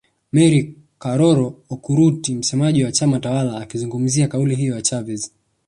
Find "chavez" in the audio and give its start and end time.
4.81-5.31